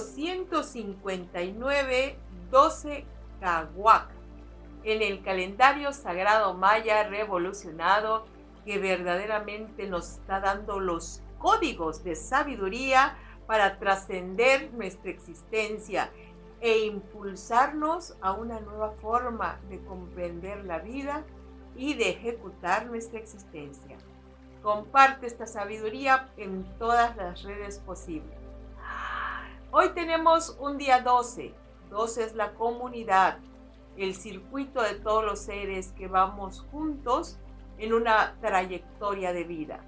859 0.00 2.16
12 2.50 3.04
Cahuac 3.40 4.08
en 4.82 5.02
el 5.02 5.22
calendario 5.22 5.92
sagrado 5.92 6.54
maya 6.54 7.06
revolucionado 7.08 8.24
que 8.64 8.78
verdaderamente 8.78 9.86
nos 9.86 10.12
está 10.12 10.40
dando 10.40 10.80
los 10.80 11.22
códigos 11.38 12.02
de 12.02 12.16
sabiduría 12.16 13.18
para 13.46 13.78
trascender 13.78 14.72
nuestra 14.72 15.10
existencia 15.10 16.10
e 16.60 16.86
impulsarnos 16.86 18.16
a 18.20 18.32
una 18.32 18.60
nueva 18.60 18.92
forma 18.92 19.60
de 19.68 19.82
comprender 19.84 20.64
la 20.64 20.78
vida 20.78 21.24
y 21.76 21.94
de 21.94 22.10
ejecutar 22.10 22.86
nuestra 22.86 23.18
existencia. 23.18 23.98
Comparte 24.62 25.26
esta 25.26 25.46
sabiduría 25.46 26.30
en 26.36 26.64
todas 26.78 27.16
las 27.16 27.42
redes 27.42 27.78
posibles. 27.78 28.39
Hoy 29.72 29.90
tenemos 29.90 30.56
un 30.58 30.78
día 30.78 31.00
12. 31.00 31.54
12 31.90 32.24
es 32.24 32.34
la 32.34 32.54
comunidad, 32.54 33.38
el 33.96 34.16
circuito 34.16 34.82
de 34.82 34.94
todos 34.94 35.24
los 35.24 35.38
seres 35.38 35.92
que 35.92 36.08
vamos 36.08 36.66
juntos 36.72 37.38
en 37.78 37.92
una 37.92 38.34
trayectoria 38.40 39.32
de 39.32 39.44
vida. 39.44 39.78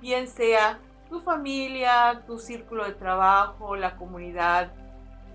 Bien 0.00 0.26
sea 0.26 0.78
tu 1.10 1.20
familia, 1.20 2.24
tu 2.26 2.38
círculo 2.38 2.86
de 2.86 2.94
trabajo, 2.94 3.76
la 3.76 3.96
comunidad, 3.96 4.72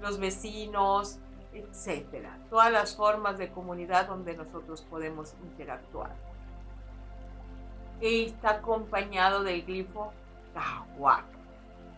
los 0.02 0.20
vecinos, 0.20 1.20
etcétera. 1.54 2.40
Todas 2.50 2.72
las 2.72 2.96
formas 2.96 3.38
de 3.38 3.52
comunidad 3.52 4.08
donde 4.08 4.36
nosotros 4.36 4.82
podemos 4.82 5.36
interactuar. 5.44 6.16
Y 8.02 8.26
está 8.26 8.50
acompañado 8.50 9.44
del 9.44 9.64
glifo 9.64 10.12
Kawak. 10.56 11.41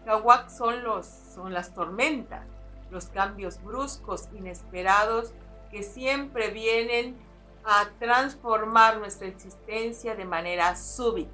Kawak 0.06 0.50
son, 0.50 0.84
los, 0.84 1.06
son 1.06 1.54
las 1.54 1.74
tormentas, 1.74 2.46
los 2.92 3.08
cambios 3.08 3.62
bruscos, 3.64 4.30
inesperados, 4.34 5.34
que 5.72 5.84
siempre 5.84 6.52
vienen 6.52 7.18
a 7.66 7.90
transformar 8.00 8.98
nuestra 8.98 9.28
existencia 9.28 10.16
de 10.16 10.26
manera 10.26 10.76
súbita. 10.76 11.32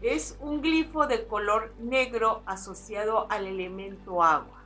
Es 0.00 0.38
un 0.40 0.62
glifo 0.62 1.06
de 1.06 1.26
color 1.26 1.74
negro 1.78 2.42
asociado 2.46 3.26
al 3.30 3.46
elemento 3.46 4.22
agua. 4.22 4.60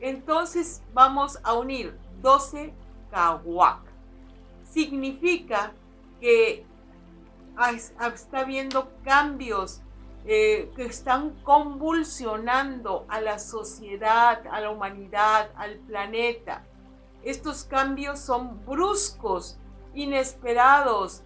Entonces 0.00 0.82
vamos 0.94 1.38
a 1.42 1.54
unir 1.54 1.98
12 2.22 2.72
kawak. 3.10 3.80
Significa 4.64 5.72
que 6.20 6.64
está 8.14 8.40
habiendo 8.40 8.90
cambios 9.04 9.82
eh, 10.28 10.72
que 10.74 10.84
están 10.86 11.30
convulsionando 11.44 13.06
a 13.08 13.20
la 13.20 13.38
sociedad, 13.38 14.42
a 14.50 14.60
la 14.60 14.70
humanidad, 14.70 15.50
al 15.54 15.76
planeta. 15.76 16.64
Estos 17.22 17.62
cambios 17.62 18.18
son 18.18 18.64
bruscos, 18.66 19.56
inesperados, 19.94 21.22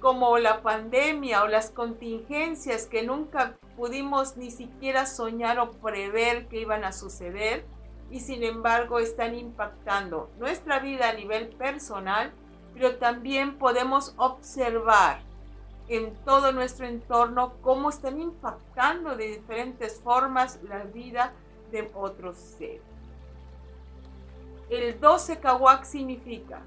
como 0.00 0.38
la 0.38 0.62
pandemia 0.62 1.44
o 1.44 1.46
las 1.46 1.70
contingencias 1.70 2.86
que 2.86 3.04
nunca 3.04 3.56
pudimos 3.76 4.36
ni 4.36 4.50
siquiera 4.50 5.06
soñar 5.06 5.60
o 5.60 5.70
prever 5.70 6.48
que 6.48 6.60
iban 6.60 6.84
a 6.84 6.92
suceder 6.92 7.64
y 8.10 8.20
sin 8.20 8.42
embargo 8.42 8.98
están 8.98 9.36
impactando 9.36 10.28
nuestra 10.38 10.80
vida 10.80 11.10
a 11.10 11.12
nivel 11.12 11.48
personal, 11.50 12.32
pero 12.74 12.96
también 12.96 13.58
podemos 13.58 14.14
observar 14.16 15.22
en 15.90 16.14
todo 16.24 16.52
nuestro 16.52 16.86
entorno 16.86 17.52
cómo 17.60 17.90
están 17.90 18.18
impactando 18.18 19.16
de 19.16 19.26
diferentes 19.26 20.00
formas 20.00 20.58
la 20.62 20.84
vida 20.84 21.32
de 21.70 21.90
otros 21.94 22.36
seres. 22.38 22.80
El 24.70 24.98
12 24.98 25.38
Kawak 25.40 25.84
significa 25.84 26.62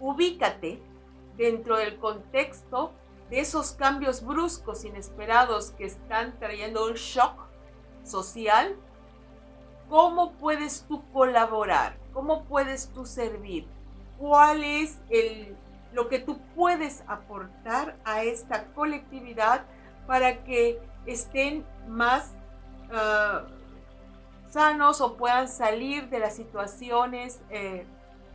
ubícate 0.00 0.80
dentro 1.36 1.76
del 1.76 1.96
contexto 1.98 2.92
de 3.30 3.38
esos 3.40 3.72
cambios 3.72 4.24
bruscos, 4.24 4.84
inesperados 4.84 5.70
que 5.70 5.84
están 5.84 6.36
trayendo 6.40 6.86
un 6.86 6.94
shock 6.94 7.46
social 8.04 8.76
¿Cómo 9.92 10.32
puedes 10.32 10.86
tú 10.88 11.02
colaborar? 11.12 11.98
¿Cómo 12.14 12.44
puedes 12.44 12.88
tú 12.94 13.04
servir? 13.04 13.66
¿Cuál 14.18 14.64
es 14.64 14.98
el, 15.10 15.54
lo 15.92 16.08
que 16.08 16.18
tú 16.18 16.38
puedes 16.54 17.02
aportar 17.06 17.96
a 18.04 18.22
esta 18.22 18.66
colectividad 18.74 19.64
para 20.06 20.42
que 20.44 20.80
estén 21.06 21.64
más 21.88 22.32
ah, 22.92 23.44
sanos 24.50 25.00
o 25.00 25.16
puedan 25.16 25.48
salir 25.48 26.08
de 26.08 26.18
las 26.18 26.36
situaciones 26.36 27.40
eh, 27.50 27.86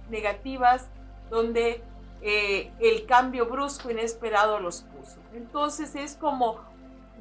negativas 0.09 0.89
donde 1.29 1.83
eh, 2.21 2.71
el 2.79 3.05
cambio 3.05 3.45
brusco 3.45 3.91
inesperado 3.91 4.59
los 4.59 4.81
puso. 4.81 5.19
Entonces 5.33 5.95
es 5.95 6.15
como 6.15 6.59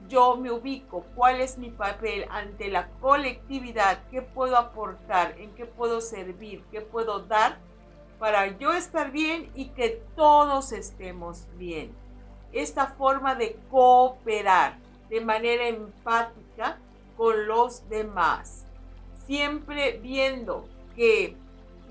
yo 0.09 0.37
me 0.37 0.51
ubico, 0.51 1.05
cuál 1.15 1.41
es 1.41 1.59
mi 1.59 1.71
papel 1.71 2.27
ante 2.31 2.69
la 2.69 2.89
colectividad, 3.01 3.99
qué 4.11 4.23
puedo 4.23 4.57
aportar, 4.57 5.35
en 5.39 5.53
qué 5.55 5.67
puedo 5.67 6.01
servir, 6.01 6.63
qué 6.71 6.81
puedo 6.81 7.21
dar 7.21 7.59
para 8.19 8.59
yo 8.59 8.73
estar 8.73 9.11
bien 9.11 9.51
y 9.55 9.67
que 9.71 10.03
todos 10.15 10.73
estemos 10.73 11.47
bien. 11.57 11.93
Esta 12.53 12.87
forma 12.87 13.35
de 13.35 13.59
cooperar 13.71 14.79
de 15.11 15.21
manera 15.21 15.69
empática 15.69 16.79
con 17.17 17.47
los 17.47 17.89
demás, 17.89 18.67
siempre 19.27 19.99
viendo 19.99 20.67
que 20.95 21.37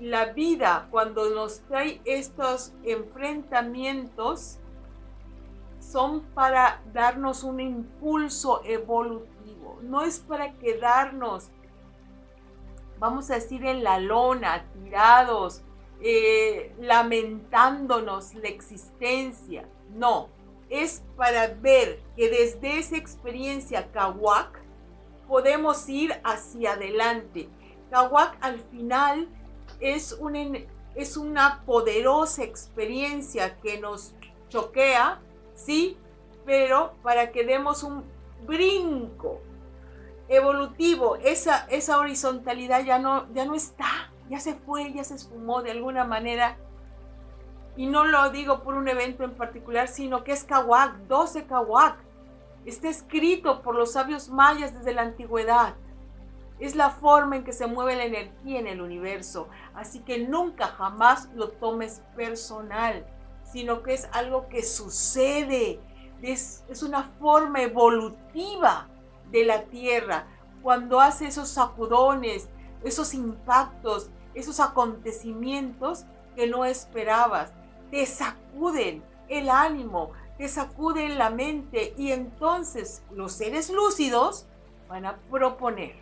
la 0.00 0.26
vida 0.26 0.88
cuando 0.90 1.30
nos 1.30 1.60
trae 1.60 2.00
estos 2.04 2.72
enfrentamientos, 2.84 4.58
son 5.80 6.22
para 6.34 6.82
darnos 6.92 7.44
un 7.44 7.60
impulso 7.60 8.62
evolutivo, 8.64 9.78
no 9.82 10.02
es 10.02 10.18
para 10.18 10.52
quedarnos, 10.54 11.50
vamos 12.98 13.30
a 13.30 13.34
decir, 13.34 13.64
en 13.64 13.84
la 13.84 13.98
lona, 14.00 14.64
tirados, 14.72 15.62
eh, 16.00 16.74
lamentándonos 16.78 18.34
la 18.34 18.48
existencia, 18.48 19.68
no, 19.94 20.28
es 20.68 21.02
para 21.16 21.48
ver 21.48 22.00
que 22.16 22.28
desde 22.28 22.78
esa 22.78 22.96
experiencia 22.96 23.90
Kawak 23.92 24.60
podemos 25.28 25.88
ir 25.88 26.20
hacia 26.24 26.72
adelante. 26.72 27.48
Kawak 27.90 28.36
al 28.40 28.58
final 28.58 29.28
es, 29.80 30.12
un, 30.12 30.66
es 30.94 31.16
una 31.16 31.62
poderosa 31.64 32.44
experiencia 32.44 33.56
que 33.60 33.78
nos 33.78 34.14
choquea, 34.48 35.20
¿sí? 35.54 35.96
Pero 36.44 36.94
para 37.02 37.32
que 37.32 37.44
demos 37.44 37.82
un 37.82 38.04
brinco 38.46 39.40
evolutivo, 40.28 41.16
esa, 41.16 41.66
esa 41.70 41.98
horizontalidad 41.98 42.84
ya 42.84 42.98
no, 42.98 43.32
ya 43.32 43.44
no 43.44 43.54
está, 43.54 44.10
ya 44.28 44.40
se 44.40 44.54
fue, 44.54 44.92
ya 44.92 45.04
se 45.04 45.14
esfumó 45.14 45.62
de 45.62 45.70
alguna 45.70 46.04
manera. 46.04 46.56
Y 47.76 47.86
no 47.86 48.04
lo 48.04 48.30
digo 48.30 48.62
por 48.62 48.74
un 48.74 48.88
evento 48.88 49.24
en 49.24 49.34
particular, 49.34 49.88
sino 49.88 50.24
que 50.24 50.32
es 50.32 50.44
Kawak, 50.44 50.96
12 51.08 51.46
Kawak. 51.46 51.98
Está 52.64 52.88
escrito 52.88 53.62
por 53.62 53.74
los 53.74 53.92
sabios 53.92 54.28
mayas 54.28 54.74
desde 54.74 54.94
la 54.94 55.02
antigüedad. 55.02 55.74
Es 56.58 56.74
la 56.74 56.90
forma 56.90 57.36
en 57.36 57.44
que 57.44 57.52
se 57.52 57.66
mueve 57.66 57.96
la 57.96 58.04
energía 58.04 58.58
en 58.58 58.66
el 58.66 58.80
universo. 58.80 59.48
Así 59.74 60.00
que 60.00 60.26
nunca 60.26 60.68
jamás 60.68 61.28
lo 61.34 61.50
tomes 61.50 62.02
personal 62.16 63.06
sino 63.52 63.82
que 63.82 63.94
es 63.94 64.08
algo 64.12 64.48
que 64.48 64.62
sucede, 64.62 65.80
es, 66.22 66.64
una 66.82 67.04
forma 67.20 67.62
evolutiva 67.62 68.88
de 69.30 69.44
la 69.44 69.64
Tierra. 69.64 70.26
Cuando 70.62 71.00
hace 71.00 71.26
esos 71.26 71.48
sacudones, 71.48 72.48
esos 72.82 73.14
impactos, 73.14 74.10
esos 74.36 74.60
acontecimientos 74.60 76.04
que 76.36 76.46
no 76.46 76.64
esperabas, 76.64 77.52
te 77.90 78.06
sacuden 78.06 79.02
el 79.28 79.48
ánimo, 79.48 80.12
te 80.38 80.48
sacuden 80.48 81.18
la 81.18 81.30
mente 81.30 81.94
y 81.96 82.12
entonces 82.12 83.02
los 83.10 83.32
seres 83.32 83.70
lúcidos 83.70 84.46
van 84.88 85.06
a 85.06 85.16
proponer. 85.30 85.96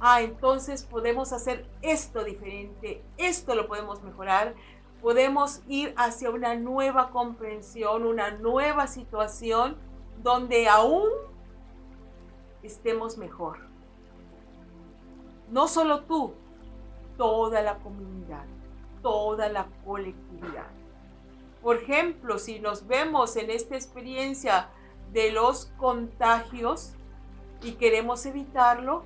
Ah, 0.00 0.22
entonces 0.22 0.82
podemos 0.82 1.32
hacer 1.32 1.66
esto 1.82 2.24
diferente, 2.24 3.02
esto 3.16 3.54
lo 3.54 3.66
podemos 3.66 4.02
mejorar, 4.02 4.54
podemos 5.02 5.60
ir 5.68 5.94
hacia 5.96 6.30
una 6.30 6.54
nueva 6.54 7.10
comprensión, 7.10 8.04
una 8.04 8.30
nueva 8.30 8.86
situación 8.86 9.76
donde 10.22 10.68
aún 10.68 11.08
estemos 12.62 13.16
mejor. 13.16 13.58
No 15.50 15.68
solo 15.68 16.02
tú, 16.04 16.34
toda 17.16 17.62
la 17.62 17.76
comunidad, 17.78 18.44
toda 19.02 19.48
la 19.48 19.66
colectividad. 19.84 20.70
Por 21.62 21.76
ejemplo, 21.76 22.38
si 22.38 22.60
nos 22.60 22.86
vemos 22.86 23.36
en 23.36 23.50
esta 23.50 23.74
experiencia 23.74 24.68
de 25.12 25.32
los 25.32 25.66
contagios, 25.78 26.96
y 27.62 27.72
queremos 27.72 28.26
evitarlo, 28.26 29.04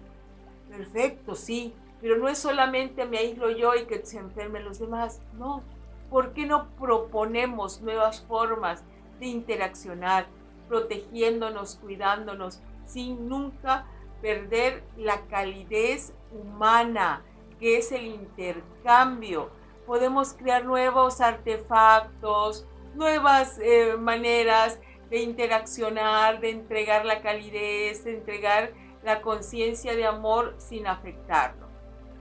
perfecto, 0.68 1.34
sí, 1.34 1.74
pero 2.00 2.16
no 2.16 2.28
es 2.28 2.38
solamente 2.38 3.04
me 3.04 3.18
aíslo 3.18 3.50
yo 3.50 3.74
y 3.74 3.84
que 3.84 4.04
se 4.04 4.18
enfermen 4.18 4.64
los 4.64 4.78
demás, 4.78 5.20
no. 5.34 5.62
¿Por 6.08 6.32
qué 6.32 6.46
no 6.46 6.68
proponemos 6.78 7.80
nuevas 7.82 8.22
formas 8.22 8.82
de 9.20 9.26
interaccionar, 9.26 10.26
protegiéndonos, 10.68 11.76
cuidándonos, 11.76 12.60
sin 12.86 13.28
nunca 13.28 13.86
perder 14.20 14.82
la 14.96 15.20
calidez 15.26 16.12
humana, 16.32 17.22
que 17.60 17.76
es 17.78 17.92
el 17.92 18.06
intercambio? 18.06 19.50
Podemos 19.86 20.32
crear 20.32 20.64
nuevos 20.64 21.20
artefactos, 21.20 22.66
nuevas 22.94 23.58
eh, 23.62 23.96
maneras 23.98 24.80
de 25.10 25.22
interaccionar, 25.22 26.40
de 26.40 26.50
entregar 26.50 27.04
la 27.04 27.20
calidez, 27.20 28.04
de 28.04 28.14
entregar 28.14 28.72
la 29.02 29.20
conciencia 29.22 29.94
de 29.94 30.06
amor 30.06 30.54
sin 30.58 30.86
afectarlo. 30.86 31.66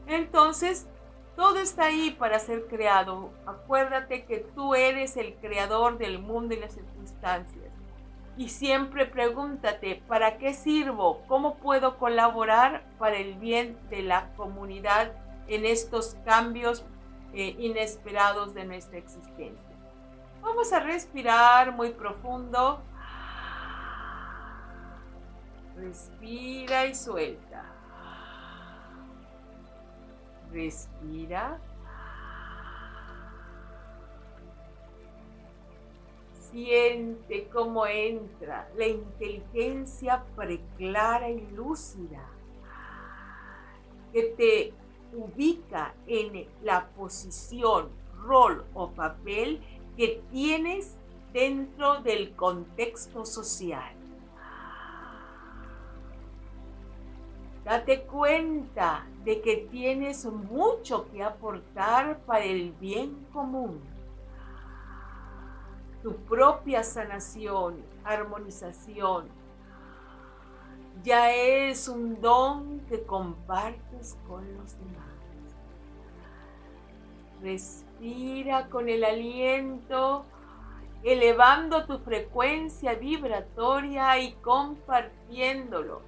Entonces, 0.07 0.87
todo 1.35 1.59
está 1.59 1.85
ahí 1.85 2.11
para 2.11 2.39
ser 2.39 2.65
creado. 2.67 3.31
Acuérdate 3.45 4.25
que 4.25 4.39
tú 4.39 4.75
eres 4.75 5.15
el 5.17 5.35
creador 5.35 5.97
del 5.97 6.19
mundo 6.19 6.53
y 6.53 6.59
las 6.59 6.73
circunstancias. 6.73 7.71
Y 8.35 8.49
siempre 8.49 9.05
pregúntate, 9.05 10.01
¿para 10.07 10.37
qué 10.37 10.53
sirvo? 10.53 11.21
¿Cómo 11.27 11.55
puedo 11.55 11.97
colaborar 11.97 12.83
para 12.97 13.17
el 13.17 13.35
bien 13.35 13.77
de 13.89 14.01
la 14.01 14.33
comunidad 14.35 15.13
en 15.49 15.65
estos 15.65 16.15
cambios 16.25 16.85
eh, 17.33 17.55
inesperados 17.59 18.53
de 18.53 18.65
nuestra 18.65 18.97
existencia? 18.97 19.69
Vamos 20.41 20.71
a 20.71 20.79
respirar 20.79 21.75
muy 21.75 21.91
profundo. 21.91 22.81
Respira 25.75 26.87
y 26.87 26.95
suelta. 26.95 27.65
Respira. 30.51 31.59
Siente 36.51 37.47
cómo 37.49 37.85
entra 37.85 38.67
la 38.75 38.87
inteligencia 38.87 40.23
preclara 40.35 41.29
y 41.29 41.41
lúcida 41.51 42.25
que 44.11 44.23
te 44.35 44.73
ubica 45.13 45.93
en 46.07 46.47
la 46.63 46.87
posición, 46.89 47.89
rol 48.17 48.65
o 48.73 48.91
papel 48.91 49.61
que 49.97 50.21
tienes 50.31 50.97
dentro 51.33 52.01
del 52.01 52.35
contexto 52.35 53.25
social. 53.25 53.93
Date 57.63 58.01
cuenta 58.03 59.05
de 59.23 59.41
que 59.41 59.67
tienes 59.69 60.25
mucho 60.25 61.07
que 61.11 61.21
aportar 61.21 62.19
para 62.21 62.43
el 62.45 62.71
bien 62.73 63.27
común. 63.31 63.79
Tu 66.01 66.15
propia 66.15 66.83
sanación, 66.83 67.83
armonización, 68.03 69.27
ya 71.03 71.31
es 71.31 71.87
un 71.87 72.21
don 72.21 72.81
que 72.89 73.03
compartes 73.03 74.17
con 74.27 74.45
los 74.57 74.77
demás. 74.79 75.05
Respira 77.41 78.69
con 78.69 78.89
el 78.89 79.03
aliento, 79.03 80.25
elevando 81.03 81.85
tu 81.85 81.99
frecuencia 81.99 82.95
vibratoria 82.95 84.19
y 84.19 84.33
compartiéndolo 84.33 86.01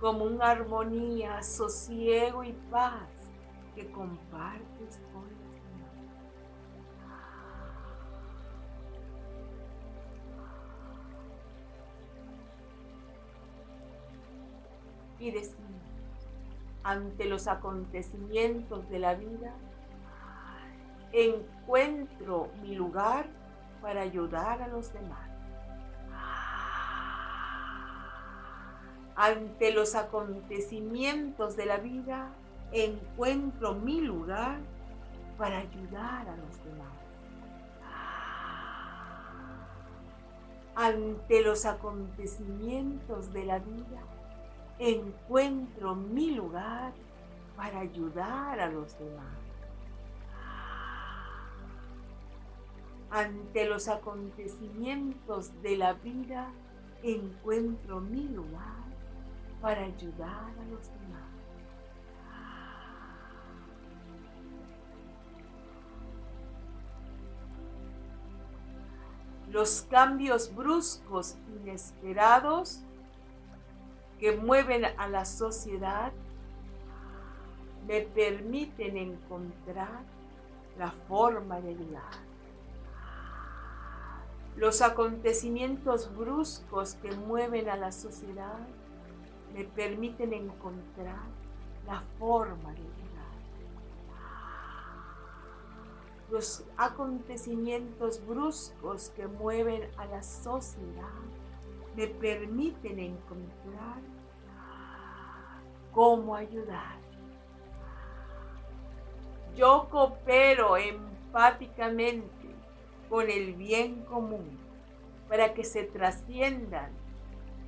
como 0.00 0.24
una 0.24 0.50
armonía, 0.50 1.42
sosiego 1.42 2.44
y 2.44 2.52
paz 2.70 3.08
que 3.74 3.90
compartes 3.90 5.00
con 5.14 5.43
Y 15.24 15.30
decimos, 15.30 15.80
ante 16.82 17.24
los 17.24 17.46
acontecimientos 17.48 18.90
de 18.90 18.98
la 18.98 19.14
vida, 19.14 19.54
encuentro 21.12 22.50
mi 22.60 22.74
lugar 22.74 23.30
para 23.80 24.02
ayudar 24.02 24.60
a 24.60 24.68
los 24.68 24.92
demás. 24.92 25.30
Ante 29.16 29.72
los 29.72 29.94
acontecimientos 29.94 31.56
de 31.56 31.64
la 31.64 31.78
vida, 31.78 32.28
encuentro 32.70 33.74
mi 33.76 34.02
lugar 34.02 34.58
para 35.38 35.60
ayudar 35.60 36.28
a 36.28 36.36
los 36.36 36.62
demás. 36.64 36.92
Ante 40.74 41.40
los 41.40 41.64
acontecimientos 41.64 43.32
de 43.32 43.46
la 43.46 43.58
vida, 43.60 44.02
encuentro 44.78 45.94
mi 45.94 46.32
lugar 46.32 46.92
para 47.56 47.80
ayudar 47.80 48.60
a 48.60 48.68
los 48.68 48.98
demás. 48.98 49.38
Ante 53.10 53.66
los 53.66 53.88
acontecimientos 53.88 55.62
de 55.62 55.76
la 55.76 55.92
vida, 55.92 56.50
encuentro 57.02 58.00
mi 58.00 58.28
lugar 58.28 58.84
para 59.60 59.84
ayudar 59.84 60.50
a 60.58 60.64
los 60.70 60.88
demás. 60.88 61.04
Los 69.48 69.82
cambios 69.82 70.52
bruscos, 70.52 71.36
inesperados, 71.62 72.82
que 74.24 74.32
mueven 74.32 74.86
a 74.86 75.06
la 75.06 75.26
sociedad, 75.26 76.10
me 77.86 78.00
permiten 78.00 78.96
encontrar 78.96 80.00
la 80.78 80.92
forma 80.92 81.60
de 81.60 81.68
ayudar. 81.68 82.10
Los 84.56 84.80
acontecimientos 84.80 86.10
bruscos 86.16 86.94
que 87.02 87.12
mueven 87.14 87.68
a 87.68 87.76
la 87.76 87.92
sociedad 87.92 88.66
me 89.52 89.64
permiten 89.64 90.32
encontrar 90.32 91.26
la 91.86 92.02
forma 92.18 92.72
de 92.72 92.78
llegar. 92.78 93.34
Los 96.30 96.64
acontecimientos 96.78 98.26
bruscos 98.26 99.10
que 99.10 99.26
mueven 99.26 99.82
a 99.98 100.06
la 100.06 100.22
sociedad 100.22 101.43
me 101.96 102.06
permiten 102.08 102.98
encontrar 102.98 104.00
cómo 105.92 106.34
ayudar. 106.34 106.96
Yo 109.54 109.88
coopero 109.90 110.76
empáticamente 110.76 112.48
con 113.08 113.30
el 113.30 113.54
bien 113.54 114.02
común 114.04 114.58
para 115.28 115.54
que 115.54 115.62
se 115.62 115.84
trasciendan 115.84 116.90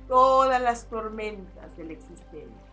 todas 0.07 0.61
las 0.61 0.87
tormentas 0.89 1.75
de 1.77 1.85
la 1.85 1.93
existencia. 1.93 2.67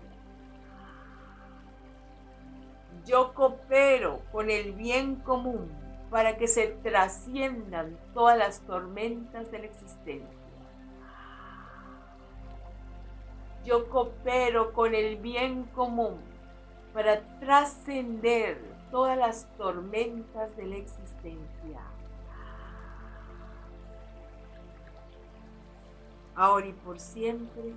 Yo 3.06 3.34
coopero 3.34 4.22
con 4.32 4.50
el 4.50 4.72
bien 4.72 5.16
común 5.16 5.70
para 6.10 6.36
que 6.36 6.48
se 6.48 6.68
trasciendan 6.68 7.98
todas 8.14 8.38
las 8.38 8.60
tormentas 8.60 9.50
de 9.50 9.58
la 9.58 9.66
existencia. 9.66 10.43
Yo 13.64 13.88
coopero 13.88 14.72
con 14.72 14.94
el 14.94 15.16
bien 15.16 15.64
común 15.74 16.18
para 16.92 17.20
trascender 17.40 18.60
todas 18.90 19.16
las 19.16 19.48
tormentas 19.56 20.54
de 20.56 20.66
la 20.66 20.76
existencia. 20.76 21.80
ahora 26.34 26.66
y 26.66 26.72
por 26.72 26.98
siempre. 26.98 27.74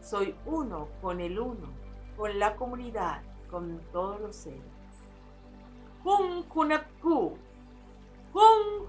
Soy 0.00 0.34
uno 0.46 0.88
con 1.00 1.20
el 1.20 1.38
uno, 1.38 1.68
con 2.16 2.38
la 2.38 2.56
comunidad, 2.56 3.22
con 3.50 3.80
todos 3.92 4.20
los 4.20 4.34
seres. 4.34 4.60
Hun 6.04 6.44
Hunapku, 6.52 7.36
Hun 8.34 8.88